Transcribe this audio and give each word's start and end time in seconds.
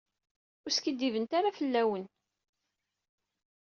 Ur 0.63 0.71
skiddibent 0.73 1.31
ara 1.37 1.55
fell-awen. 1.57 2.05